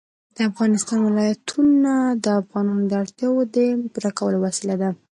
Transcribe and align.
د 0.35 0.37
افغانستان 0.49 0.99
ولايتونه 1.03 1.91
د 2.23 2.25
افغانانو 2.41 2.83
د 2.87 2.93
اړتیاوو 3.03 3.41
د 3.55 3.57
پوره 3.91 4.11
کولو 4.17 4.37
وسیله 4.45 4.75
ده. 4.81 4.89